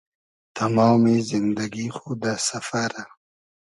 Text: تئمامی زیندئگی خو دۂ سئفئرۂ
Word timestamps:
تئمامی 0.55 1.17
زیندئگی 1.29 1.87
خو 1.95 2.09
دۂ 2.21 2.33
سئفئرۂ 2.47 3.03